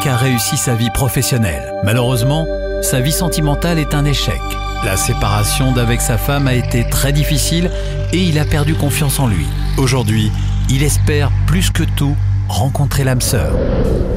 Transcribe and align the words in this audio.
Frédéric 0.00 0.06
a 0.06 0.16
réussi 0.16 0.56
sa 0.56 0.74
vie 0.74 0.90
professionnelle. 0.90 1.74
Malheureusement, 1.84 2.46
sa 2.82 3.00
vie 3.00 3.12
sentimentale 3.12 3.78
est 3.78 3.94
un 3.94 4.04
échec. 4.06 4.40
La 4.84 4.96
séparation 4.96 5.72
d'avec 5.72 6.00
sa 6.00 6.16
femme 6.16 6.46
a 6.46 6.54
été 6.54 6.88
très 6.88 7.12
difficile 7.12 7.70
et 8.12 8.18
il 8.18 8.38
a 8.38 8.44
perdu 8.46 8.74
confiance 8.74 9.18
en 9.20 9.26
lui. 9.28 9.46
Aujourd'hui, 9.76 10.32
il 10.70 10.82
espère 10.82 11.30
plus 11.46 11.70
que 11.70 11.82
tout 11.82 12.14
rencontrer 12.48 13.04
l'âme 13.04 13.20
sœur. 13.20 13.52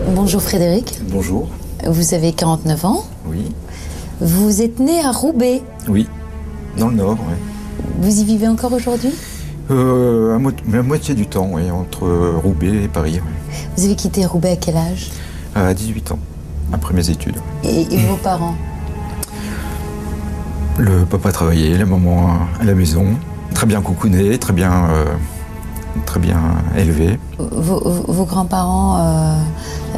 Bonjour 0.10 0.42
Frédéric, 0.42 1.00
Bonjour. 1.10 1.50
vous 1.86 2.14
avez 2.14 2.32
49 2.34 2.86
ans, 2.86 3.04
Oui. 3.26 3.52
vous 4.22 4.62
êtes 4.62 4.80
né 4.80 5.02
à 5.04 5.12
Roubaix. 5.12 5.62
Oui. 5.90 6.08
Dans 6.78 6.88
le 6.90 6.96
nord, 6.96 7.18
oui. 7.28 7.36
Vous 8.00 8.22
y 8.22 8.24
vivez 8.24 8.48
encore 8.48 8.72
aujourd'hui? 8.74 9.14
Euh, 9.72 10.36
à, 10.36 10.40
mo- 10.40 10.52
mais 10.66 10.78
à 10.78 10.84
moitié 10.84 11.14
du 11.16 11.28
temps, 11.28 11.50
oui, 11.52 11.70
entre 11.72 12.08
Roubaix 12.42 12.84
et 12.84 12.88
Paris. 12.88 13.20
oui. 13.24 13.56
Vous 13.78 13.86
avez 13.86 13.96
quitté 13.96 14.26
Roubaix 14.26 14.52
à 14.52 14.56
quel 14.56 14.78
âge? 14.78 15.10
À 15.56 15.74
18 15.74 16.12
ans, 16.14 16.20
après 16.72 16.94
mes 16.94 17.10
études. 17.10 17.38
et, 17.64 17.82
et 17.94 17.98
vos 18.08 18.16
parents? 18.18 18.56
Le 20.80 21.06
papa 21.06 21.32
travaillait, 21.32 21.78
la 21.78 21.86
maman 21.86 22.30
à 22.60 22.64
la 22.64 22.74
maison. 22.74 23.06
Très 23.54 23.68
bien 23.68 23.82
coucouné, 23.82 24.40
très 24.40 24.54
bien, 24.54 24.72
euh, 24.90 25.06
très 26.08 26.20
bien 26.20 26.40
élevé. 26.76 27.20
Vos, 27.38 28.26
grands-parents, 28.26 28.98
euh, 28.98 29.36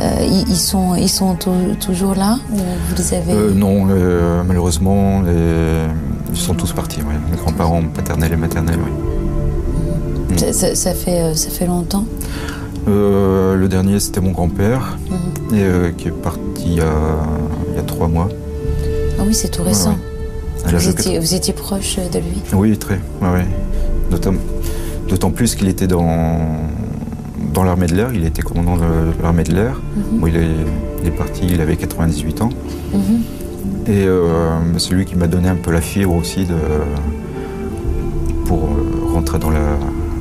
euh, 0.02 0.44
ils, 0.50 0.58
sont, 0.58 0.95
ils 0.95 1.08
sont 1.09 1.36
tou- 1.36 1.75
toujours 1.80 2.16
là 2.16 2.38
ou 2.52 2.58
vous 2.58 2.95
les 2.97 3.14
avez 3.14 3.31
Euh, 3.31 3.53
non, 3.53 3.88
euh, 3.90 4.44
malheureusement, 4.45 5.22
les- 5.22 5.88
ils 6.34 6.38
sont 6.38 6.53
tous 6.53 6.73
partis. 6.73 7.00
oui. 7.08 7.14
Mes 7.31 7.38
grands-parents 7.38 7.84
paternels 7.94 8.34
et 8.34 8.38
maternels, 8.38 8.80
oui. 8.86 10.38
ça, 10.38 10.52
ça- 10.52 10.75
ça 10.75 10.94
fait, 10.94 11.22
euh, 11.22 11.34
ça 11.36 11.50
fait 11.50 11.66
longtemps? 11.67 12.03
Euh, 12.88 13.55
le 13.55 13.67
dernier, 13.67 14.00
c'était 14.00 14.22
mon 14.22 14.31
grand-père, 14.31 14.97
Mhm. 15.09 15.55
et, 15.58 15.64
euh, 15.64 15.91
qui 15.97 16.08
est 16.09 16.11
parti 16.11 16.39
il 16.66 16.73
y 16.75 16.81
a, 16.81 16.86
il 17.72 17.75
y 17.75 17.80
a 17.80 17.83
trois 17.83 18.08
mois. 18.08 18.30
Ah 19.19 19.23
oui, 19.25 19.33
c'est 19.33 19.50
tout 19.50 19.64
récent. 19.64 19.91
ouais. 20.66 20.72
Vous, 20.73 20.89
étiez, 20.89 21.19
vous 21.19 21.33
étiez 21.36 21.53
proche 21.53 21.97
de 22.11 22.19
lui? 22.19 22.41
Oui, 22.53 22.78
très. 22.78 23.00
Ouais. 23.22 23.45
D'autant, 25.09 25.30
plus 25.31 25.53
qu'il 25.56 25.67
était 25.67 25.88
dans, 25.88 26.58
dans 27.53 27.63
l'armée 27.63 27.86
de 27.88 27.95
l'air. 27.95 28.09
Il 28.13 28.25
était 28.25 28.41
commandant 28.41 28.75
de 28.78 28.83
l'armée 29.22 29.44
de 29.44 29.53
l'air. 29.53 29.80
Mhm. 29.95 30.19
Bon, 30.19 30.28
il, 30.28 30.36
est, 30.38 30.47
il 31.02 31.08
est 31.08 31.11
parti, 31.11 31.41
il 31.50 31.61
avait 31.61 31.75
98 31.78 32.41
ans. 32.41 32.50
Mhm. 32.94 33.00
Et 33.88 34.06
euh, 34.08 34.50
c'est 34.80 34.94
lui 34.94 35.06
qui 35.06 35.16
m'a 35.16 35.28
donné 35.28 35.47
un 35.47 35.56
peu 35.56 35.72
la 35.72 35.81
fibre 35.81 36.16
aussi 36.16 36.45
de, 36.45 36.56
pour 38.45 38.63
euh, 38.63 39.13
rentrer 39.13 39.38
dans, 39.39 39.52
la, 39.52 39.59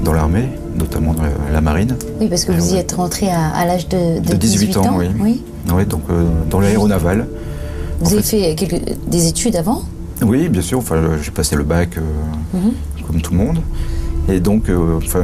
dans 0.05 0.13
l'armée, 0.13 0.49
notamment 0.79 1.15
dans 1.15 1.23
la, 1.53 1.61
marine. 1.61 1.97
Oui, 2.21 2.29
parce 2.29 2.45
que 2.45 2.53
Ah 2.53 2.59
vous 2.59 2.75
y 2.75 2.77
êtes 2.79 2.93
rentré 2.93 3.31
à, 3.31 3.49
à 3.49 3.65
l'âge 3.67 3.89
de, 3.89 4.21
de 4.21 4.29
De 4.33 4.35
18 4.37 4.77
ans, 4.79 4.97
oui. 4.99 5.07
oui. 5.21 5.43
Ouais, 5.73 5.85
donc 5.85 6.03
euh, 6.11 6.25
dans 6.51 6.61
l'aéronaval. 6.61 7.27
Vous 8.01 8.11
En 8.11 8.13
avez 8.15 8.23
fait 8.23 8.55
quelques- 8.55 8.83
des 9.09 9.27
études 9.29 9.57
avant? 9.57 9.83
Oui, 10.23 10.49
bien 10.49 10.63
sûr. 10.63 10.79
Enfin, 10.79 10.97
j'ai 11.23 11.31
passé 11.31 11.57
le 11.57 11.65
bac 11.65 11.97
euh, 11.97 12.01
Mhm. 12.59 12.73
comme 13.07 13.21
tout 13.21 13.33
le 13.33 13.39
monde. 13.39 13.59
Et 14.29 14.41
donc, 14.41 14.69
euh, 14.69 14.97
enfin, 14.99 15.23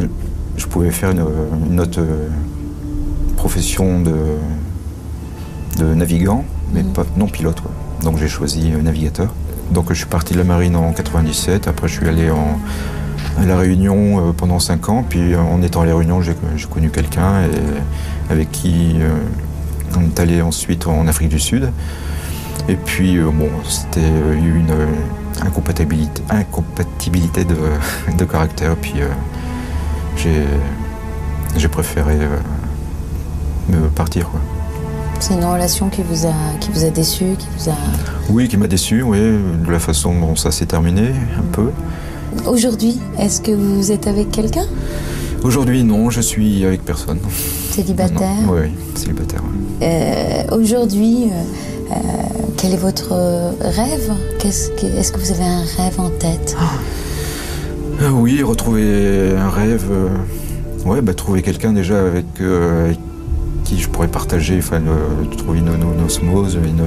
je 0.56 0.66
pouvais 0.66 0.90
faire 0.90 1.10
une, 1.10 1.24
une 1.70 1.80
autre 1.80 2.00
profession 3.36 4.00
de, 4.00 4.14
de 5.78 5.94
navigant, 5.94 6.44
mais 6.74 6.82
Mhm. 6.82 6.92
pas, 6.92 7.04
non 7.16 7.26
pilote. 7.26 7.60
quoi. 7.60 7.70
Donc 8.02 8.18
j'ai 8.18 8.28
choisi 8.28 8.70
navigateur. 8.82 9.28
Donc 9.72 9.86
je 9.90 9.94
suis 9.94 10.06
parti 10.06 10.32
de 10.34 10.38
la 10.38 10.44
marine 10.44 10.74
en 10.76 10.92
97. 10.92 11.68
Après, 11.68 11.86
je 11.88 11.94
suis 11.98 12.08
allé 12.08 12.30
en, 12.30 12.58
à 13.40 13.46
La 13.46 13.56
Réunion 13.56 14.28
euh, 14.28 14.32
pendant 14.32 14.58
5 14.58 14.88
ans. 14.88 15.04
Puis 15.08 15.32
euh, 15.32 15.40
en 15.40 15.62
étant 15.62 15.80
à 15.82 15.86
La 15.86 15.96
Réunion, 15.96 16.20
j'ai 16.22 16.34
connu 16.70 16.90
quelqu'un 16.90 17.42
avec 18.28 18.50
qui 18.50 18.96
euh, 19.00 19.10
on 19.96 20.02
est 20.02 20.20
allé 20.20 20.42
ensuite 20.42 20.86
en 20.86 21.06
Afrique 21.06 21.28
du 21.28 21.40
Sud. 21.40 21.72
Et 22.68 22.76
puis, 22.76 23.18
bon, 23.18 23.48
c'était 23.64 24.00
une 24.36 24.72
incompatibilité, 25.44 26.22
incompatibilité 26.28 27.44
de, 27.44 27.56
de 28.16 28.24
caractère. 28.24 28.76
Puis, 28.76 28.94
j'ai, 30.16 31.68
préféré 31.68 32.14
me 33.70 33.88
partir. 33.88 34.28
Quoi. 34.28 34.40
C'est 35.18 35.34
une 35.34 35.44
relation 35.44 35.88
qui 35.88 36.02
vous 36.02 36.26
a, 36.26 36.34
qui 36.60 36.70
vous 36.70 36.84
a 36.84 36.90
déçu, 36.90 37.24
qui 37.38 37.48
vous 37.56 37.70
a... 37.70 37.74
Oui, 38.28 38.46
qui 38.46 38.56
m'a 38.56 38.68
déçu, 38.68 39.02
oui, 39.02 39.18
de 39.18 39.70
la 39.70 39.80
façon 39.80 40.20
dont 40.20 40.36
ça 40.36 40.52
s'est 40.52 40.66
terminé, 40.66 41.08
un 41.38 41.50
peu. 41.50 41.72
Aujourd'hui, 42.46 42.98
est-ce 43.18 43.40
que 43.40 43.50
vous 43.52 43.92
êtes 43.92 44.06
avec 44.06 44.30
quelqu'un? 44.30 44.64
Aujourd'hui, 45.42 45.82
non, 45.84 46.10
je 46.10 46.20
suis 46.20 46.64
avec 46.64 46.84
personne. 46.84 47.18
Célibataire? 47.70 48.18
Non, 48.46 48.52
oui, 48.54 48.60
oui, 48.64 48.70
célibataire. 48.94 49.42
oui. 49.44 49.86
Euh, 49.86 50.56
Aujourd'hui, 50.56 51.24
euh, 51.24 51.92
euh, 51.92 51.96
quel 52.56 52.72
est 52.74 52.76
votre 52.76 53.10
rêve? 53.60 54.12
Qu'est-ce 54.38 54.70
que- 54.70 54.86
Est-ce 54.86 55.12
que 55.12 55.18
vous 55.20 55.30
avez 55.32 55.44
un 55.44 55.62
rêve 55.76 55.98
en 55.98 56.10
tête? 56.10 56.56
Euh, 58.02 58.10
oui, 58.10 58.42
retrouver 58.42 59.34
un 59.36 59.50
rêve. 59.50 59.84
ouais, 60.86 61.00
bah, 61.02 61.14
trouver 61.14 61.42
quelqu'un 61.42 61.72
déjà 61.72 62.00
avec, 62.00 62.26
avec 62.40 62.98
qui 63.64 63.78
je 63.78 63.88
pourrais 63.88 64.08
partager, 64.08 64.58
enfin, 64.58 64.80
trouver 65.38 65.58
une, 65.60 65.68
une 65.68 66.04
osmose, 66.04 66.54
une, 66.56 66.82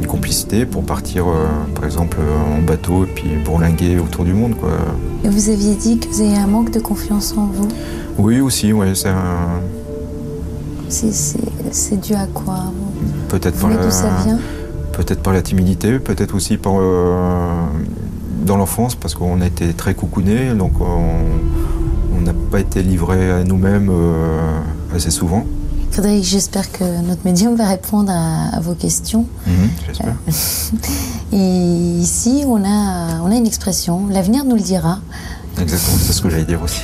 une 0.00 0.06
complicité 0.06 0.66
pour 0.66 0.84
partir, 0.84 1.26
euh, 1.28 1.46
par 1.74 1.84
exemple, 1.84 2.18
en 2.56 2.62
bateau 2.62 3.04
et 3.04 3.08
puis 3.08 3.28
bourlinguer 3.44 3.98
autour 3.98 4.24
du 4.24 4.32
monde. 4.32 4.54
Quoi. 4.56 4.70
Et 5.24 5.28
Vous 5.28 5.48
aviez 5.48 5.74
dit 5.74 5.98
que 5.98 6.08
vous 6.08 6.20
avez 6.20 6.36
un 6.36 6.46
manque 6.46 6.70
de 6.70 6.80
confiance 6.80 7.34
en 7.36 7.46
vous. 7.46 7.68
Oui, 8.18 8.40
aussi, 8.40 8.72
ouais, 8.72 8.94
c'est 8.94 9.08
un. 9.08 9.60
C'est- 10.88 12.00
dû 12.00 12.14
à 12.14 12.26
quoi 12.26 12.56
Peut-être 13.28 13.58
par, 13.58 13.70
la, 13.70 15.16
par 15.22 15.32
la 15.32 15.42
timidité, 15.42 15.98
peut-être 15.98 16.34
aussi 16.36 16.56
par, 16.56 16.74
euh, 16.78 17.50
dans 18.44 18.56
l'enfance, 18.56 18.94
parce 18.94 19.14
qu'on 19.14 19.40
a 19.40 19.46
été 19.46 19.72
très 19.72 19.94
coucounés, 19.94 20.52
donc 20.54 20.80
on 20.80 21.24
on 22.16 22.20
n'a 22.20 22.32
pas 22.32 22.60
été 22.60 22.82
livrés 22.82 23.30
à 23.30 23.44
nous-mêmes 23.44 23.90
euh, 23.90 24.60
assez 24.94 25.10
souvent. 25.10 25.44
Frédéric, 25.94 26.24
j'espère 26.24 26.72
que 26.72 26.82
notre 27.06 27.24
médium 27.24 27.54
va 27.54 27.68
répondre 27.68 28.10
à, 28.10 28.56
à 28.56 28.58
vos 28.60 28.74
questions. 28.74 29.26
Mhm, 29.46 29.70
J'espère. 29.86 30.14
Et 31.32 31.36
ici, 32.00 32.42
on 32.48 32.64
a, 32.64 33.20
on 33.22 33.30
a 33.30 33.34
une 33.36 33.46
expression, 33.46 34.08
l'avenir 34.10 34.44
nous 34.44 34.56
le 34.56 34.60
dira. 34.60 34.98
Exactement, 35.60 35.96
c'est 36.04 36.12
ce 36.12 36.20
que 36.20 36.30
j'allais 36.30 36.44
dire 36.44 36.60
aussi. 36.62 36.80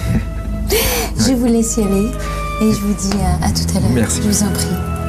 Je 1.18 1.32
vous 1.34 1.46
laisse 1.46 1.76
y 1.76 1.82
aller 1.82 2.08
et 2.62 2.72
je 2.72 2.78
vous 2.80 2.94
dis 2.94 3.16
à, 3.20 3.46
à 3.46 3.50
tout 3.50 3.76
à 3.76 3.80
l'heure. 3.80 3.90
Merci. 3.92 4.20
Je 4.22 4.28
vous 4.28 4.42
en 4.44 4.50
prie. 4.52 4.99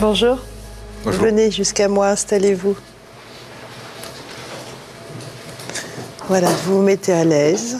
Bonjour. 0.00 0.38
Bonjour. 1.04 1.22
Venez 1.24 1.50
jusqu'à 1.50 1.88
moi, 1.88 2.08
installez-vous. 2.08 2.76
Voilà, 6.28 6.48
vous 6.64 6.76
vous 6.76 6.82
mettez 6.82 7.12
à 7.12 7.24
l'aise. 7.24 7.78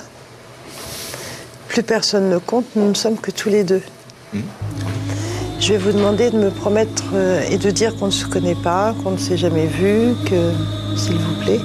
Plus 1.68 1.82
personne 1.84 2.28
ne 2.28 2.38
compte, 2.38 2.64
nous 2.74 2.88
ne 2.88 2.94
sommes 2.94 3.18
que 3.18 3.30
tous 3.30 3.48
les 3.50 3.62
deux. 3.62 3.82
Je 5.60 5.72
vais 5.74 5.78
vous 5.78 5.92
demander 5.92 6.30
de 6.30 6.38
me 6.38 6.50
promettre 6.50 7.04
euh, 7.14 7.42
et 7.50 7.58
de 7.58 7.70
dire 7.70 7.94
qu'on 7.96 8.06
ne 8.06 8.10
se 8.12 8.26
connaît 8.26 8.54
pas, 8.56 8.94
qu'on 9.02 9.12
ne 9.12 9.16
s'est 9.18 9.36
jamais 9.36 9.66
vu, 9.66 10.14
que, 10.24 10.52
s'il 10.96 11.16
vous 11.18 11.34
plaît. 11.44 11.60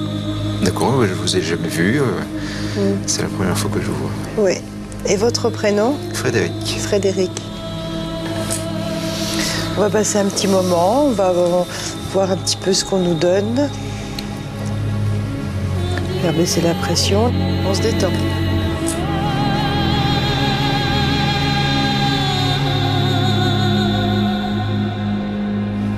D'accord, 0.62 1.04
je 1.04 1.14
vous 1.14 1.36
ai 1.36 1.42
jamais 1.42 1.68
vu. 1.68 2.00
euh, 2.00 2.94
C'est 3.06 3.22
la 3.22 3.28
première 3.28 3.56
fois 3.56 3.70
que 3.70 3.80
je 3.80 3.86
vous 3.86 3.96
vois. 3.96 4.44
Oui. 4.44 4.54
Et 5.06 5.16
votre 5.16 5.48
prénom? 5.50 5.96
Frédéric. 6.12 6.78
Frédéric. 6.80 7.30
On 9.76 9.80
va 9.80 9.90
passer 9.90 10.18
un 10.18 10.26
petit 10.26 10.46
moment, 10.46 11.06
on 11.06 11.10
va 11.10 11.32
voir 12.12 12.30
un 12.30 12.36
petit 12.36 12.56
peu 12.56 12.72
ce 12.72 12.84
qu'on 12.84 13.00
nous 13.00 13.14
donne. 13.14 13.68
Faire 16.22 16.32
baisser 16.32 16.60
la 16.60 16.74
pression, 16.74 17.32
on 17.68 17.74
se 17.74 17.82
détend. 17.82 18.12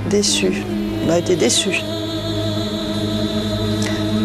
Déçu. 0.09 0.63
On 1.05 1.11
a 1.11 1.19
été 1.19 1.35
déçus. 1.35 1.81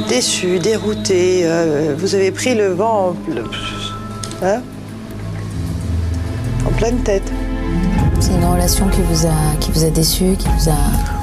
Déçus, 0.09 0.61
déroutés. 0.61 1.43
euh, 1.45 1.95
vous 1.99 2.15
avez 2.15 2.31
pris 2.31 2.55
le 2.55 2.73
vent 2.73 3.11
en, 3.11 4.47
hein 4.47 4.63
en 6.67 6.71
pleine 6.71 7.03
tête. 7.03 7.31
C'est 8.23 8.31
une 8.35 8.45
relation 8.45 8.89
qui 8.89 9.01
vous 9.03 9.27
a, 9.27 9.57
qui 9.61 9.73
vous 9.73 9.85
a 9.85 9.91
déçu, 9.91 10.37
qui 10.39 10.47
vous 10.57 10.69
a. 10.71 10.77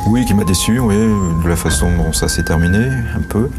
Oui, 0.09 0.25
qui 0.25 0.33
m'a 0.33 0.43
déçu, 0.43 0.79
oui, 0.79 0.95
de 0.97 1.47
la 1.47 1.55
façon 1.55 1.87
dont 1.95 2.11
ça 2.11 2.27
s'est 2.27 2.43
terminé, 2.43 2.89
un 3.15 3.21
peu. 3.21 3.49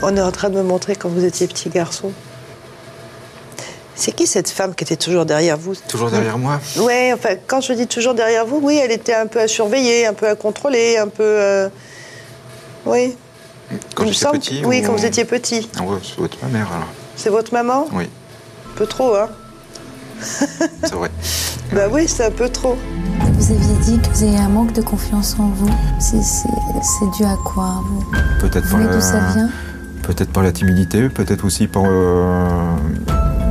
On 0.00 0.16
est 0.16 0.22
en 0.22 0.32
train 0.32 0.48
de 0.48 0.56
me 0.56 0.62
montrer 0.62 0.96
quand 0.96 1.10
vous 1.10 1.22
étiez 1.24 1.46
petit 1.48 1.68
garçon. 1.68 2.12
C'est 3.94 4.12
qui 4.12 4.26
cette 4.26 4.48
femme 4.48 4.74
qui 4.74 4.84
était 4.84 4.96
toujours 4.96 5.26
derrière 5.26 5.58
vous 5.58 5.74
Toujours 5.86 6.10
derrière 6.10 6.38
moi 6.38 6.58
Oui, 6.78 7.12
enfin, 7.12 7.34
quand 7.46 7.60
je 7.60 7.74
dis 7.74 7.86
toujours 7.86 8.14
derrière 8.14 8.46
vous, 8.46 8.58
oui, 8.62 8.80
elle 8.82 8.90
était 8.90 9.14
un 9.14 9.26
peu 9.26 9.40
à 9.40 9.46
surveiller, 9.48 10.06
un 10.06 10.14
peu 10.14 10.28
à 10.28 10.34
contrôler, 10.34 10.96
un 10.96 11.08
peu. 11.08 11.22
euh, 11.22 11.68
Oui. 12.86 13.14
Quand 13.94 14.06
j'étais 14.06 14.30
petit 14.32 14.62
Oui, 14.64 14.80
ou- 14.82 14.86
quand 14.86 14.92
vous 14.94 15.04
étiez 15.04 15.26
petit. 15.26 15.68
Ah 15.78 15.82
ouais, 15.82 15.98
c'est 16.02 16.16
votre 16.18 16.38
ma 16.42 16.48
mère 16.48 16.68
alors. 16.72 16.88
C'est 17.16 17.30
votre 17.30 17.52
maman 17.52 17.86
Oui, 17.92 18.04
Un 18.04 18.76
peu 18.78 18.86
trop, 18.86 19.14
hein 19.14 19.28
c'est 20.84 20.94
vrai. 20.94 21.10
Bah 21.72 21.82
oui, 21.90 22.06
c'est 22.06 22.26
un 22.26 22.30
peu 22.30 22.48
trop. 22.48 22.76
Vous 23.38 23.52
aviez 23.52 23.74
dit 23.84 23.98
que 23.98 24.08
vous 24.14 24.22
avez 24.24 24.36
un 24.36 24.48
manque 24.48 24.72
de 24.72 24.82
confiance 24.82 25.36
en 25.38 25.48
vous. 25.48 25.70
C'est- 25.98 26.22
C'est 26.22 26.48
c'est 26.82 27.10
dû 27.16 27.24
à 27.24 27.36
quoi 27.44 27.82
vous 27.86 28.04
Peut-être 28.40 28.68
par, 28.70 29.02
ça 29.02 29.14
la... 29.20 29.32
vient 29.32 29.48
peut-être 30.02 30.30
par 30.32 30.42
la 30.42 30.50
timidité, 30.50 31.08
peut-être 31.08 31.44
aussi 31.44 31.68
par, 31.68 31.84
euh, 31.86 32.44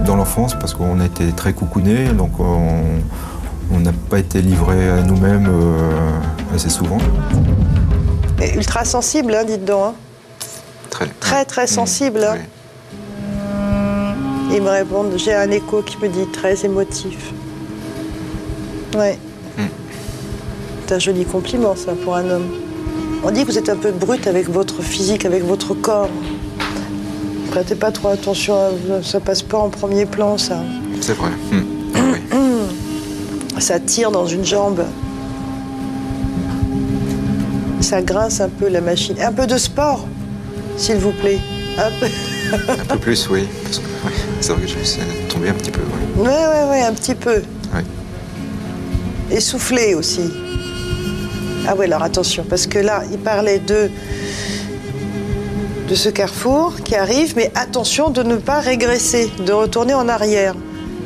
dans 0.06 0.18
l'enfance, 0.18 0.54
parce 0.60 0.74
qu'on 0.74 1.00
a 1.00 1.06
été 1.06 1.32
très 1.32 1.54
coucounés, 1.54 2.10
donc 2.10 2.40
on 2.40 2.84
on 3.74 3.80
n'a 3.80 3.94
pas 4.10 4.20
été 4.20 4.42
livrés 4.42 4.90
à 4.90 5.02
nous-mêmes 5.02 5.48
euh, 5.50 6.10
assez 6.54 6.70
souvent. 6.70 6.98
Et 8.42 8.54
ultra 8.58 8.84
sensible, 8.84 9.34
hein, 9.34 9.46
dites 9.46 9.64
donc. 9.64 9.80
hein. 9.86 9.94
Très, 10.90 11.08
Très, 11.22 11.46
très 11.46 11.68
sensible, 11.68 12.20
hein. 12.22 12.34
Oui. 12.36 12.42
Ils 14.54 14.62
me 14.62 14.70
répondent, 14.70 15.14
j'ai 15.18 15.34
un 15.34 15.50
écho 15.52 15.82
qui 15.82 15.98
me 16.02 16.08
dit 16.10 16.26
très 16.34 16.66
émotif. 16.66 17.32
Ouais. 18.98 19.18
Hmm. 19.58 19.62
C'est 20.88 20.96
un 20.96 21.00
joli 21.00 21.24
compliment, 21.26 21.76
ça, 21.76 21.94
pour 22.04 22.16
un 22.16 22.30
homme. 22.30 22.48
On 23.24 23.32
dit 23.32 23.46
que 23.46 23.52
vous 23.52 23.58
êtes 23.58 23.70
un 23.70 23.76
peu 23.78 23.92
brute 23.92 24.28
avec 24.28 24.50
votre 24.50 24.82
physique, 24.82 25.26
avec 25.26 25.44
votre 25.46 25.74
corps. 25.74 26.10
Prêtez 27.52 27.76
pas 27.76 27.92
trop 27.92 28.10
attention, 28.10 28.56
à- 28.56 29.04
ça 29.04 29.20
passe 29.20 29.42
pas 29.42 29.58
en 29.58 29.70
premier 29.70 30.06
plan, 30.06 30.38
ça. 30.38 30.58
C'est 31.02 31.14
vrai. 31.14 31.30
Hmm. 31.52 31.62
Ah 31.96 32.00
oui. 32.14 32.20
Ça 33.60 33.80
tire 33.80 34.10
dans 34.12 34.26
une 34.26 34.44
jambe. 34.44 34.84
Ça 37.80 38.02
grince 38.02 38.42
un 38.42 38.50
peu 38.50 38.68
la 38.70 38.82
machine. 38.82 39.16
Un 39.22 39.32
peu 39.34 39.46
de 39.46 39.58
sport, 39.58 40.08
s'il 40.78 40.96
vous 40.98 41.12
plaît. 41.12 41.38
Un 41.78 41.92
peu. 42.00 42.08
Un 42.54 42.86
peu 42.86 42.98
plus, 42.98 43.28
oui. 43.30 43.48
Parce 43.64 43.78
que, 43.80 43.84
ouais, 43.84 44.14
c'est 44.40 44.52
vrai 44.54 44.62
que 44.64 44.68
je 44.68 44.78
me 44.78 44.84
suis 44.84 45.02
tombé 45.30 45.50
un 45.50 45.54
petit 45.54 45.72
peu. 45.72 45.82
oui. 46.18 46.22
Ouais, 46.28 46.70
ouais, 46.70 46.82
un 46.82 46.94
petit 46.94 47.16
peu. 47.16 47.42
Ouais. 47.74 47.84
Essoufflé 49.32 49.94
aussi. 49.96 50.32
Ah 51.68 51.76
ouais, 51.76 51.86
alors 51.86 52.04
attention, 52.04 52.44
parce 52.50 52.68
que 52.68 52.80
là, 52.80 53.04
il 53.12 53.20
parlait 53.20 53.60
de, 53.60 53.90
de 55.88 55.96
ce 55.96 56.10
carrefour 56.10 56.76
qui 56.84 56.96
arrive, 56.96 57.34
mais 57.36 57.52
attention 57.56 58.10
de 58.10 58.24
ne 58.24 58.36
pas 58.36 58.60
régresser, 58.60 59.30
de 59.46 59.54
retourner 59.54 59.94
en 59.94 60.10
arrière. 60.10 60.56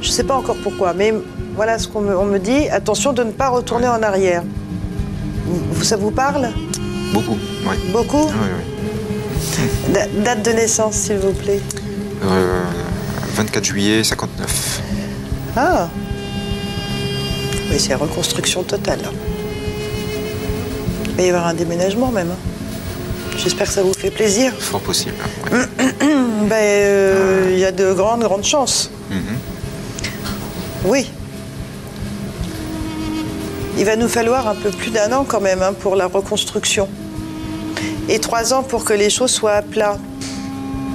Je 0.02 0.08
ne 0.08 0.14
sais 0.14 0.24
pas 0.24 0.36
encore 0.36 0.56
pourquoi, 0.64 0.94
mais 0.94 1.14
voilà 1.56 1.78
ce 1.78 1.88
qu'on 1.88 2.02
me, 2.02 2.18
on 2.18 2.26
me 2.26 2.40
dit, 2.40 2.68
attention 2.70 3.14
de 3.14 3.24
ne 3.24 3.32
pas 3.32 3.50
retourner 3.50 3.88
en 3.88 4.02
arrière. 4.02 4.44
Vous- 5.46 5.84
Ça 5.84 5.98
vous 5.98 6.12
parle? 6.12 6.50
Beaucoup, 7.14 7.38
oui. 7.68 7.76
Beaucoup? 7.92 8.28
Ah, 8.30 8.34
oui, 8.44 8.50
oui. 8.58 8.75
Da- 9.94 10.08
Date 10.24 10.44
de 10.46 10.52
naissance, 10.52 10.96
s'il 10.96 11.18
vous 11.18 11.34
plaît. 11.34 11.62
Euh, 12.24 12.64
24 13.36 13.64
juillet 13.64 14.04
59. 14.04 14.82
Ah 15.58 15.90
Oui, 17.72 17.80
c'est 17.80 17.94
reconstruction 17.96 18.64
totale. 18.64 19.02
là. 19.02 19.10
Il 21.12 21.16
va 21.18 21.24
y 21.24 21.30
avoir 21.30 21.48
un 21.48 21.54
déménagement 21.54 22.12
même. 22.12 22.32
hein. 22.32 23.38
J'espère 23.38 23.68
que 23.68 23.74
ça 23.74 23.84
vous 23.84 23.94
fait 23.94 24.12
plaisir. 24.12 24.54
Fort 24.58 24.82
possible. 24.82 25.14
ouais. 25.52 25.60
Ben, 26.46 26.56
euh, 26.56 27.48
il 27.54 27.58
y 27.60 27.66
a 27.66 27.72
de 27.72 27.92
grandes, 27.94 28.22
grandes 28.22 28.44
chances. 28.44 28.92
Mhm. 29.10 29.18
Oui. 30.86 31.10
Il 33.78 33.86
va 33.86 33.96
nous 33.96 34.08
falloir 34.08 34.48
un 34.48 34.56
peu 34.56 34.70
plus 34.70 34.92
d'un 34.92 35.12
an 35.12 35.26
quand 35.28 35.42
même 35.42 35.62
hein, 35.64 35.74
pour 35.74 35.96
la 35.96 36.06
reconstruction. 36.08 36.88
Et 38.10 38.20
trois 38.20 38.54
ans 38.54 38.64
pour 38.64 38.86
que 38.86 38.94
les 38.94 39.10
choses 39.10 39.32
soient 39.32 39.54
à 39.54 39.62
plat. 39.62 39.98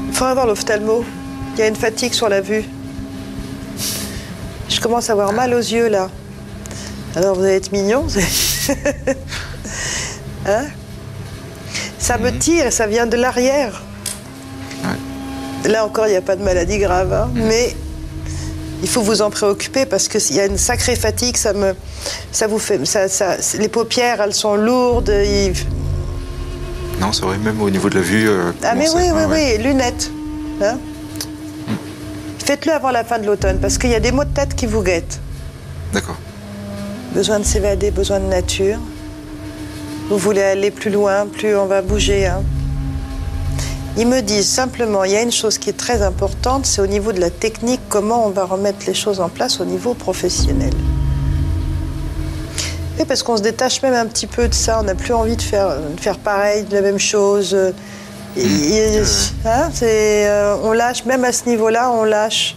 Il 0.09 0.15
faudra 0.15 0.35
voir 0.35 0.47
l'ophtalmo. 0.47 1.05
Il 1.55 1.61
y 1.61 1.63
a 1.63 1.67
une 1.67 1.77
fatigue 1.77 2.13
sur 2.13 2.29
la 2.29 2.41
vue. 2.41 2.65
Je 4.69 4.81
commence 4.81 5.11
à 5.11 5.15
avoir 5.15 5.33
mal 5.33 5.53
aux 5.53 5.59
yeux 5.59 5.89
là. 5.89 6.09
Alors 7.17 7.35
vous 7.35 7.43
allez 7.43 7.57
être 7.57 7.73
mignon. 7.73 8.07
hein? 10.47 10.65
Ça 11.99 12.19
me 12.19 12.31
tire 12.39 12.67
et 12.67 12.71
ça 12.71 12.87
vient 12.87 13.07
de 13.07 13.17
l'arrière. 13.17 13.83
Là 15.65 15.85
encore, 15.85 16.07
il 16.07 16.11
n'y 16.11 16.17
a 16.17 16.23
pas 16.23 16.37
de 16.37 16.43
maladie 16.43 16.79
grave, 16.79 17.13
hein, 17.13 17.31
mais 17.35 17.77
il 18.83 18.89
faut 18.89 19.03
vous 19.03 19.21
en 19.21 19.29
préoccuper 19.31 19.85
parce 19.85 20.09
qu'il 20.09 20.35
y 20.35 20.41
a 20.41 20.47
une 20.47 20.57
sacrée 20.57 20.97
fatigue. 20.97 21.37
Ça 21.37 21.53
me, 21.53 21.75
ça 22.33 22.47
vous 22.47 22.59
fait, 22.59 22.85
ça, 22.87 23.09
ça- 23.09 23.37
les 23.59 23.69
paupières, 23.69 24.23
elles 24.23 24.33
sont 24.35 24.55
lourdes. 24.57 25.13
il- 25.25 25.53
Non, 27.01 27.13
c'est 27.13 27.23
vrai, 27.23 27.39
même 27.39 27.61
au 27.63 27.71
niveau 27.71 27.89
de 27.89 27.95
la 27.97 28.01
vue. 28.03 28.29
euh, 28.29 28.53
Ah 28.63 28.75
mais 28.75 28.89
oui, 28.91 29.03
oui, 29.13 29.23
ah, 29.25 29.29
oui, 29.31 29.59
lunettes. 29.63 30.11
hein. 30.63 30.77
Faites-le 32.45 32.73
avant 32.73 32.91
la 32.91 33.05
fin 33.05 33.19
de 33.19 33.27
l'automne 33.27 33.59
parce 33.61 33.79
qu'il 33.79 33.91
y 33.91 33.95
a 33.95 34.01
des 34.01 34.13
maux 34.13 34.25
de 34.25 34.35
tête 34.35 34.55
qui 34.55 34.67
vous 34.67 34.83
guettent. 34.83 35.21
D'accord. 35.93 36.17
Besoin 37.15 37.39
de 37.39 37.45
s'évader, 37.45 37.91
besoin 37.91 38.21
de 38.21 38.27
nature. 38.27 38.79
Vous 40.11 40.19
voulez 40.19 40.43
aller 40.43 40.71
plus 40.71 40.91
loin, 40.91 41.27
plus 41.27 41.57
on 41.57 41.67
va 41.67 41.81
bouger. 41.83 42.27
hein. 42.27 42.43
Ils 43.97 44.07
me 44.07 44.21
disent 44.21 44.49
simplement, 44.49 45.05
il 45.05 45.13
y 45.13 45.17
a 45.17 45.23
une 45.23 45.33
chose 45.33 45.59
qui 45.59 45.71
est 45.71 45.77
très 45.77 46.03
importante, 46.03 46.67
c'est 46.67 46.81
au 46.81 46.87
niveau 46.87 47.13
de 47.13 47.21
la 47.21 47.31
technique, 47.31 47.81
comment 47.89 48.27
on 48.27 48.31
va 48.31 48.45
remettre 48.45 48.87
les 48.87 48.95
choses 48.95 49.21
en 49.21 49.29
place 49.29 49.61
au 49.61 49.65
niveau 49.65 49.95
professionnel. 49.95 50.73
Parce 53.07 53.23
qu'on 53.23 53.37
se 53.37 53.43
détache 53.43 53.83
même 53.83 53.95
un 53.95 54.07
petit 54.07 54.27
peu 54.27 54.47
de 54.47 54.55
ça, 54.55 54.79
on 54.81 54.85
n'a 54.85 54.95
plus 54.95 55.13
envie 55.13 55.37
de 55.37 55.43
faire, 55.43 55.69
de 55.97 56.01
faire 56.01 56.19
pareil, 56.19 56.65
de 56.65 56.75
la 56.75 56.81
même 56.83 56.99
chose. 56.99 57.57
Et- 58.37 58.41
et- 58.43 59.03
hein, 59.45 59.71
euh, 59.83 60.57
on 60.63 60.73
lâche, 60.73 61.05
même 61.05 61.25
à 61.25 61.33
ce 61.33 61.49
niveau-là, 61.49 61.91
on 61.91 62.05
lâche. 62.05 62.55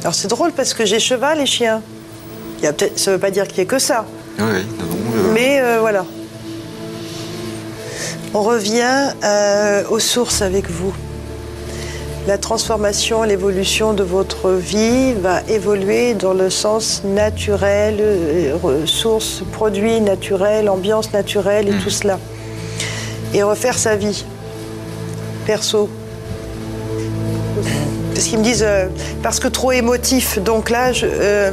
Alors 0.00 0.14
c'est 0.14 0.28
drôle 0.28 0.52
parce 0.52 0.74
que 0.74 0.84
j'ai 0.84 0.98
cheval 0.98 1.40
et 1.40 1.46
chien. 1.46 1.80
Il 2.58 2.64
y 2.64 2.66
a 2.66 2.72
peut-être, 2.72 2.98
ça 2.98 3.10
ne 3.12 3.16
veut 3.16 3.20
pas 3.20 3.30
dire 3.30 3.46
qu'il 3.46 3.56
n'y 3.58 3.62
ait 3.62 3.66
que 3.66 3.78
ça. 3.78 4.04
Oui, 4.38 4.44
non, 4.44 4.50
euh, 4.50 5.32
Mais 5.32 5.60
euh, 5.60 5.78
voilà. 5.80 6.04
On 8.32 8.42
revient 8.42 9.12
euh, 9.22 9.84
aux 9.90 10.00
sources 10.00 10.42
avec 10.42 10.68
vous. 10.68 10.92
La 12.26 12.38
transformation, 12.38 13.22
l'évolution 13.22 13.92
de 13.92 14.02
votre 14.02 14.50
vie 14.52 15.12
va 15.12 15.42
évoluer 15.48 16.14
dans 16.14 16.32
le 16.32 16.48
sens 16.48 17.02
naturel, 17.04 17.96
euh, 18.00 18.54
ressources, 18.62 19.42
produits 19.52 20.00
naturels, 20.00 20.70
ambiance 20.70 21.12
naturelle 21.12 21.68
et 21.68 21.72
tout 21.82 21.90
cela. 21.90 22.18
Et 23.34 23.42
refaire 23.42 23.76
sa 23.76 23.96
vie, 23.96 24.24
perso. 25.44 25.90
Parce 28.14 28.26
qu'ils 28.26 28.38
me 28.38 28.44
disent, 28.44 28.64
euh, 28.66 28.86
parce 29.22 29.38
que 29.38 29.48
trop 29.48 29.72
émotif. 29.72 30.38
Donc 30.38 30.70
là, 30.70 30.92
je, 30.92 31.04
euh, 31.06 31.50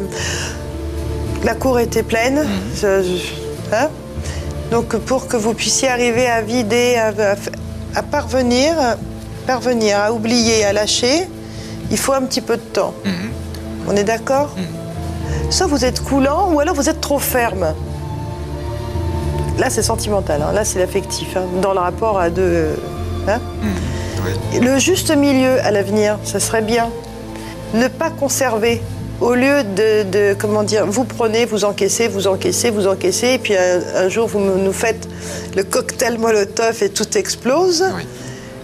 la 1.44 1.54
cour 1.54 1.80
était 1.82 2.04
pleine. 2.04 2.48
Je- 2.75 3.04
je- 3.04 3.75
hein 3.75 3.90
Donc 4.72 4.96
pour 5.00 5.28
que 5.28 5.36
vous 5.36 5.54
puissiez 5.54 5.90
arriver 5.90 6.28
à 6.28 6.42
vider, 6.42 6.96
à, 6.96 7.08
à- 7.08 7.36
à 8.00 8.04
parvenir, 8.04 8.74
parvenir 9.42 9.98
à 10.00 10.12
oublier, 10.14 10.64
à 10.66 10.74
lâcher, 10.74 11.28
il 11.92 11.98
faut 11.98 12.14
un 12.14 12.22
petit 12.24 12.42
peu 12.42 12.56
de 12.58 12.62
temps. 12.62 12.94
mhm. 13.06 13.14
On 13.88 13.96
est 13.96 14.04
d'accord 14.04 14.56
Soit 15.50 15.66
vous 15.68 15.84
êtes 15.84 16.02
coulant 16.02 16.52
ou 16.54 16.60
alors 16.60 16.76
vous 16.76 16.88
êtes 16.88 17.02
trop 17.02 17.20
ferme. 17.20 17.74
Là 19.58 19.70
c'est 19.70 19.82
sentimental, 19.84 20.42
hein. 20.42 20.54
là 20.54 20.64
c'est 20.64 20.80
l'affectif, 20.80 21.36
hein, 21.36 21.44
dans 21.62 21.74
le 21.74 21.80
rapport 21.80 22.20
à 22.20 22.30
deux. 22.30 22.70
hein. 23.28 23.40
Oui. 24.54 24.60
Le 24.60 24.78
juste 24.80 25.16
milieu 25.16 25.60
à 25.64 25.72
l'avenir, 25.72 26.18
ça 26.24 26.40
serait 26.40 26.62
bien. 26.62 26.90
Ne 27.74 27.88
pas 27.88 28.10
conserver. 28.10 28.82
Au 29.20 29.34
lieu 29.36 29.64
de, 29.64 30.04
de- 30.04 30.36
comment 30.38 30.64
dire, 30.64 30.86
vous 30.88 31.04
prenez, 31.04 31.46
vous 31.46 31.64
encaissez, 31.64 32.08
vous 32.08 32.28
encaissez, 32.28 32.72
vous 32.72 32.88
encaissez, 32.88 33.34
et 33.34 33.38
puis 33.38 33.56
un, 33.56 33.80
un 33.96 34.10
jour 34.10 34.28
vous 34.28 34.40
nous 34.40 34.74
faites 34.74 35.08
le 35.56 35.64
cocktail 35.64 36.18
Molotov 36.18 36.82
et 36.82 36.90
tout 36.90 37.18
explose. 37.18 37.84
Oui. 37.96 38.04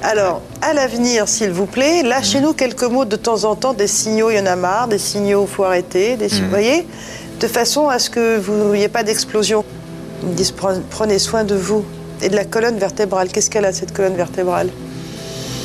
Alors, 0.03 0.41
à 0.61 0.73
l'avenir, 0.73 1.27
s'il 1.27 1.49
vous 1.51 1.65
plaît, 1.65 2.03
lâchez-nous 2.03 2.53
quelques 2.53 2.83
mots 2.83 3.05
de 3.05 3.15
temps 3.15 3.43
en 3.45 3.55
temps, 3.55 3.73
des 3.73 3.87
signaux, 3.87 4.29
il 4.29 4.37
y 4.37 4.39
en 4.39 4.45
a 4.45 4.55
marre, 4.55 4.87
des 4.87 4.99
signaux, 4.99 5.47
il 5.49 5.53
faut 5.53 5.63
arrêter, 5.63 6.15
des 6.17 6.27
vous 6.27 6.49
voyez, 6.49 6.87
de 7.39 7.47
façon 7.47 7.87
à 7.89 7.99
ce 7.99 8.09
que 8.09 8.37
vous 8.37 8.71
n'ayez 8.73 8.89
pas 8.89 9.03
d'explosion. 9.03 9.65
Ils 10.23 10.29
me 10.29 10.33
disent, 10.33 10.53
Pre- 10.53 10.81
prenez 10.89 11.19
soin 11.19 11.43
de 11.43 11.55
vous 11.55 11.83
et 12.21 12.29
de 12.29 12.35
la 12.35 12.45
colonne 12.45 12.77
vertébrale. 12.77 13.27
Qu'est-ce 13.29 13.49
qu'elle 13.49 13.65
a, 13.65 13.73
cette 13.73 13.93
colonne 13.93 14.15
vertébrale? 14.15 14.69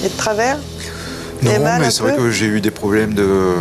Et 0.05 0.09
de 0.09 0.17
travers? 0.17 0.59
Non, 1.43 1.51
mais 1.81 1.91
c'est 1.91 2.03
vrai 2.03 2.15
que 2.17 2.31
j'ai 2.31 2.47
eu 2.47 2.61
des 2.61 2.71
problèmes 2.71 3.15
de. 3.15 3.55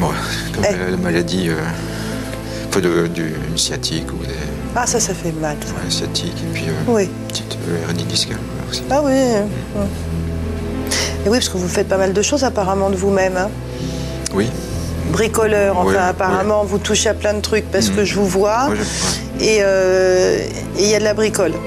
Bon, 0.00 0.08
comme 0.54 0.64
Eh. 0.68 0.76
la, 0.76 0.90
la 0.90 0.96
maladie, 0.96 1.48
euh, 1.48 1.54
peu 2.70 2.80
de, 2.80 3.06
du 3.06 3.34
une 3.50 3.56
sciatique 3.58 4.06
ou 4.12 4.24
des 4.24 4.32
Ah, 4.74 4.86
ça, 4.86 5.00
ça 5.00 5.14
fait 5.14 5.32
mal. 5.32 5.56
ouais, 5.56 5.90
sciatiques 5.90 6.36
et 6.42 6.52
puis 6.52 6.64
euh, 6.68 6.72
Oui. 6.92 7.08
petite 7.28 7.56
euh, 7.68 7.82
hernie 7.88 8.04
discale 8.04 8.38
aussi. 8.70 8.82
Ah 8.90 9.00
oui. 9.04 9.12
ouais. 9.12 9.86
Et 11.24 11.28
oui, 11.28 11.38
parce 11.38 11.48
que 11.48 11.56
vous 11.58 11.68
faites 11.68 11.88
pas 11.88 11.96
mal 11.96 12.12
de 12.12 12.22
choses 12.22 12.44
apparemment 12.44 12.90
de 12.90 12.96
vous-même. 12.96 13.36
hein. 13.36 13.48
Oui. 14.34 14.48
Bricoleur, 15.12 15.78
enfin 15.78 15.88
Ouais, 15.90 15.96
apparemment 15.96 16.64
vous 16.64 16.78
touchez 16.78 17.08
à 17.08 17.14
plein 17.14 17.34
de 17.34 17.40
trucs 17.40 17.64
parce 17.70 17.88
que 17.90 18.00
Mhm. 18.00 18.04
je 18.04 18.14
vous 18.16 18.26
vois. 18.26 18.68
Ouais, 18.68 18.76
euh, 19.62 20.38
et 20.78 20.82
il 20.82 20.88
y 20.88 20.94
a 20.94 20.98
de 20.98 21.04
la 21.04 21.14
bricole. 21.14 21.52
Vrai. 21.52 21.58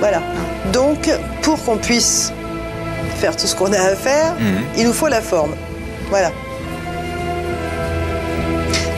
Voilà. 0.00 0.22
Donc, 0.72 1.10
pour 1.42 1.62
qu'on 1.64 1.76
puisse 1.76 2.32
faire 3.18 3.36
tout 3.36 3.46
ce 3.46 3.54
qu'on 3.54 3.72
a 3.72 3.78
à 3.80 3.94
faire, 3.94 4.32
Mhm. 4.38 4.62
il 4.78 4.86
nous 4.86 4.92
faut 4.94 5.08
la 5.08 5.20
forme. 5.20 5.52
Voilà. 6.08 6.30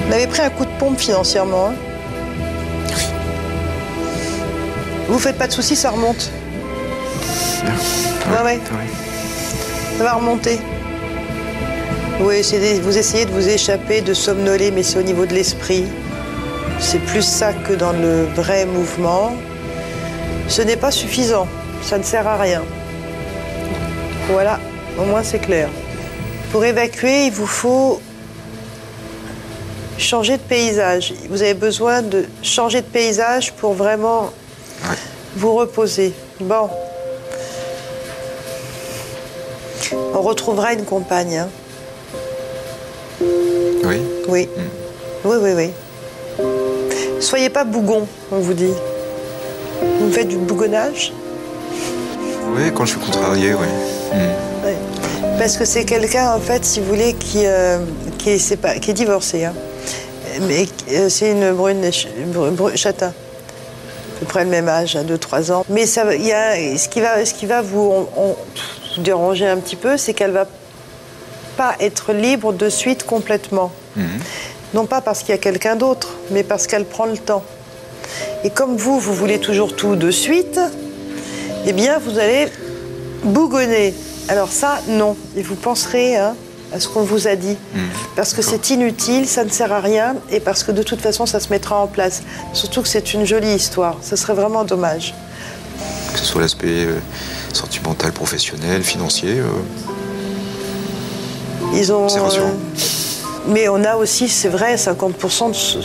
Vous 0.06 0.12
avez 0.14 0.26
pris 0.26 0.42
un 0.42 0.50
coup 0.50 0.64
de 0.64 0.70
pompe 0.78 0.98
financièrement. 0.98 1.68
hein 1.70 1.74
vous 5.08 5.18
faites 5.18 5.36
pas 5.36 5.46
de 5.46 5.52
soucis, 5.52 5.76
ça 5.76 5.90
remonte. 5.90 6.30
Bien. 7.64 7.74
Ouais, 8.32 8.42
ouais. 8.44 8.60
Ça 9.98 10.04
va 10.04 10.12
remonter. 10.14 10.58
Oui, 12.20 12.36
essayez- 12.36 12.80
vous 12.80 12.96
essayez 12.96 13.24
de 13.24 13.30
vous 13.30 13.48
échapper, 13.48 14.00
de 14.00 14.14
somnoler, 14.14 14.70
mais 14.70 14.82
c'est 14.82 14.98
au 14.98 15.02
niveau 15.02 15.26
de 15.26 15.34
l'esprit. 15.34 15.84
C'est 16.78 16.98
plus 17.00 17.22
ça 17.22 17.52
que 17.52 17.72
dans 17.74 17.92
le 17.92 18.24
vrai 18.34 18.64
mouvement. 18.66 19.32
Ce 20.48 20.62
n'est 20.62 20.76
pas 20.76 20.90
suffisant. 20.90 21.46
Ça 21.82 21.98
ne 21.98 22.02
sert 22.02 22.26
à 22.26 22.36
rien. 22.36 22.62
Voilà, 24.30 24.58
au 24.98 25.04
moins 25.04 25.22
c'est 25.22 25.38
clair. 25.40 25.68
Pour 26.52 26.64
évacuer, 26.64 27.26
il 27.26 27.32
vous 27.32 27.46
faut 27.46 28.00
changer 29.98 30.36
de 30.36 30.42
paysage. 30.42 31.14
Vous 31.30 31.42
avez 31.42 31.54
besoin 31.54 32.02
de 32.02 32.24
changer 32.42 32.80
de 32.82 32.86
paysage 32.86 33.52
pour 33.52 33.74
vraiment 33.74 34.30
vous 35.36 35.54
reposer. 35.54 36.12
Bon. 36.40 36.68
On 40.14 40.20
retrouvera 40.22 40.72
une 40.72 40.84
compagne. 40.84 41.36
hein. 41.38 41.48
Oui. 43.84 43.96
Oui. 44.28 44.48
Oui, 45.24 45.36
oui, 45.40 45.50
oui. 45.56 45.70
Soyez 47.20 47.50
pas 47.50 47.64
bougon, 47.64 48.06
on 48.30 48.38
vous 48.38 48.54
dit. 48.54 48.72
Vous 50.00 50.10
faites 50.12 50.28
du 50.28 50.36
bougonnage? 50.36 51.12
Oui, 52.54 52.70
quand 52.74 52.84
je 52.84 52.90
suis 52.92 53.00
contrarié, 53.00 53.54
oui. 53.54 53.66
Mhm. 54.12 54.20
Oui. 54.64 54.72
Parce 55.38 55.56
que 55.56 55.64
c'est 55.64 55.84
quelqu'un, 55.84 56.32
en 56.32 56.40
fait, 56.40 56.64
si 56.64 56.80
vous 56.80 56.86
voulez, 56.86 57.14
qui, 57.14 57.46
euh, 57.46 57.78
qui, 58.18 58.30
est, 58.30 58.36
sépa- 58.36 58.78
qui 58.80 58.90
est 58.90 58.94
divorcé. 58.94 59.44
hein. 59.44 59.54
Mais 60.42 60.66
euh, 60.92 61.08
c'est 61.08 61.30
une 61.30 61.52
brune 61.52 61.82
ch- 61.82 62.08
bru- 62.32 62.50
bru- 62.50 62.76
châtain. 62.76 63.08
À 63.08 64.20
peu 64.20 64.26
près 64.26 64.44
le 64.44 64.50
même 64.50 64.68
âge, 64.68 64.96
à 64.96 65.02
2-3 65.04 65.50
ans. 65.52 65.64
Mais 65.68 65.86
ça, 65.86 66.04
va- 66.04 66.14
il 66.14 66.24
y 66.26 66.32
a, 66.32 66.54
ce, 66.78 66.88
qui 66.88 67.00
va, 67.00 67.24
ce 67.24 67.34
qui 67.34 67.46
va 67.46 67.60
vous 67.62 67.80
on- 67.80 68.08
on- 68.22 68.28
vous 68.28 68.81
déranger 69.00 69.46
un 69.46 69.56
petit 69.58 69.76
peu, 69.76 69.96
c'est 69.96 70.14
qu'elle 70.14 70.32
va 70.32 70.46
pas 71.56 71.74
être 71.80 72.12
libre 72.12 72.52
de 72.52 72.68
suite 72.68 73.04
complètement. 73.04 73.72
Mhm. 73.96 74.06
Non 74.74 74.86
pas 74.86 75.00
parce 75.00 75.20
qu'il 75.20 75.30
y 75.30 75.32
a 75.32 75.38
quelqu'un 75.38 75.76
d'autre, 75.76 76.14
mais 76.30 76.42
parce 76.42 76.66
qu'elle 76.66 76.84
prend 76.84 77.06
le 77.06 77.18
temps. 77.18 77.44
Et 78.44 78.50
comme 78.50 78.76
vous, 78.76 78.98
vous 78.98 79.14
voulez 79.14 79.38
toujours 79.38 79.76
tout 79.76 79.96
de 79.96 80.10
suite, 80.10 80.58
eh 81.66 81.72
bien, 81.72 81.98
vous 81.98 82.18
allez 82.18 82.48
bougonner. 83.22 83.94
Alors 84.28 84.48
ça, 84.48 84.80
non. 84.88 85.16
Et 85.36 85.42
vous 85.42 85.54
penserez 85.54 86.16
hein, 86.16 86.34
à 86.72 86.80
ce 86.80 86.88
qu'on 86.88 87.02
vous 87.02 87.28
a 87.28 87.36
dit. 87.36 87.56
Parce 88.16 88.32
que 88.32 88.42
c'est 88.42 88.70
inutile, 88.70 89.28
ça 89.28 89.44
ne 89.44 89.50
sert 89.50 89.72
à 89.72 89.80
rien, 89.80 90.16
et 90.30 90.40
parce 90.40 90.64
que 90.64 90.72
de 90.72 90.82
toute 90.82 91.00
façon, 91.00 91.26
ça 91.26 91.38
se 91.38 91.50
mettra 91.50 91.78
en 91.78 91.86
place. 91.86 92.22
Surtout 92.52 92.82
que 92.82 92.88
c'est 92.88 93.14
une 93.14 93.24
jolie 93.24 93.54
histoire. 93.54 93.98
Ce 94.02 94.16
serait 94.16 94.34
vraiment 94.34 94.64
dommage. 94.64 95.14
Ce 96.22 96.28
soit 96.28 96.40
l'aspect 96.40 96.84
euh, 96.86 96.98
sentimental, 97.52 98.12
professionnel, 98.12 98.82
financier. 98.84 99.40
euh, 99.40 99.46
Ils 101.74 101.92
ont. 101.92 102.08
C'est 102.08 102.20
rassurant. 102.20 102.52
mais 103.48 103.68
on 103.68 103.82
a 103.84 103.96
aussi, 103.96 104.28
c'est 104.28 104.48
vrai, 104.48 104.76
50% 104.76 105.48
de. 105.50 105.54
ce- 105.54 105.78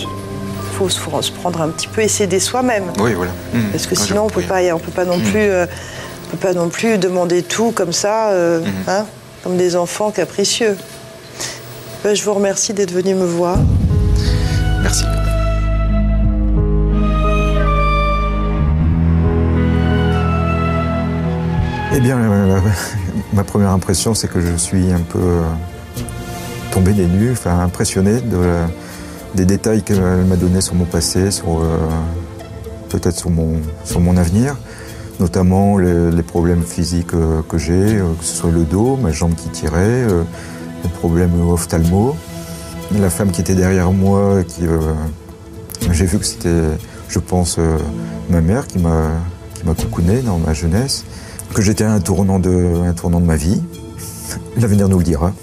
faut 0.78 0.90
se 0.90 1.00
faut 1.00 1.20
se 1.24 1.32
prendre 1.32 1.60
un 1.62 1.70
petit 1.70 1.88
peu 1.88 2.02
et 2.02 2.08
s'aider 2.08 2.40
soi-même. 2.40 2.84
Oui, 3.00 3.14
voilà. 3.16 3.32
Mhm. 3.54 3.72
Parce 3.72 3.88
que 3.88 3.96
sinon, 3.96 4.26
on 4.26 4.30
peut 4.30 4.44
pas, 4.44 4.62
on 4.76 4.80
peut 4.80 4.92
pas 4.92 5.06
non 5.06 5.20
plus, 5.20 5.40
euh, 5.50 5.66
on 6.28 6.32
peut 6.36 6.48
pas 6.48 6.54
non 6.54 6.70
plus 6.70 7.00
demander 7.00 7.42
tout 7.42 7.72
comme 7.72 7.92
ça, 7.94 8.30
euh, 8.30 8.62
hein, 8.88 9.06
comme 9.44 9.58
des 9.58 9.76
enfants 9.76 10.12
capricieux. 10.12 10.78
Ben, 12.04 12.14
je 12.16 12.24
vous 12.24 12.34
remercie 12.36 12.74
d'être 12.74 12.92
venu 12.92 13.16
me 13.16 13.26
voir. 13.26 13.58
Merci. 14.84 15.04
Eh 21.98 22.00
bien, 22.00 22.20
euh, 22.20 22.60
ma 23.34 23.44
première 23.44 23.72
impression, 23.72 24.14
c'est 24.14 24.28
que 24.28 24.40
je 24.40 24.56
suis 24.56 24.92
un 24.92 25.00
peu 25.00 25.18
euh, 25.18 25.42
tombé 26.72 26.94
des 26.94 27.08
nues, 27.08 27.32
enfin 27.32 27.60
impressionné 27.60 28.22
des 29.34 29.46
détails 29.46 29.82
qu'elle 29.82 30.00
m'a 30.00 30.36
donnés 30.36 30.62
sur 30.62 30.76
mon 30.76 30.86
passé, 30.86 31.32
sur 31.32 31.60
euh, 31.60 31.76
peut-être 32.90 33.18
sur 33.18 33.32
mon, 33.32 33.54
sur 33.84 34.00
mon 34.00 34.16
avenir, 34.16 34.58
notamment 35.20 35.80
les, 35.80 36.22
problèmes 36.22 36.62
physiques 36.62 37.16
que 37.50 37.58
j'ai, 37.58 38.00
que 38.20 38.24
ce 38.24 38.36
soit 38.36 38.52
le 38.52 38.62
dos, 38.64 38.96
ma 39.02 39.12
jambe 39.12 39.34
qui 39.34 39.50
tirait, 39.50 40.06
les 40.84 40.90
problèmes 41.00 41.50
ophtalmo. 41.50 42.16
La 43.00 43.10
femme 43.10 43.32
qui 43.32 43.42
était 43.42 43.56
derrière 43.56 43.92
moi, 43.92 44.44
qui, 44.48 44.66
j'ai 45.92 46.06
vu 46.06 46.20
que 46.20 46.26
c'était, 46.28 46.62
je 47.10 47.18
pense, 47.18 47.58
ma 48.30 48.42
mère 48.42 48.68
qui 48.68 48.78
m'a 48.78 49.14
qui 49.56 49.66
m'a 49.66 49.74
coucouné 49.74 50.22
dans 50.22 50.38
ma 50.38 50.54
jeunesse, 50.54 51.04
que 51.54 51.62
j'étais 51.62 51.84
à 51.84 51.92
un 51.92 52.00
tournant 52.00 52.40
de, 52.40 52.82
un 52.86 52.94
tournant 52.94 53.20
de 53.20 53.26
ma 53.26 53.36
vie. 53.36 53.62
L'avenir 54.58 54.90
nous 54.90 55.00
le 55.00 55.04
dira. 55.04 55.34